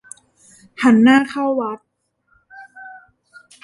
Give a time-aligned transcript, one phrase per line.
[0.83, 1.79] หันหน้าเข้าวัด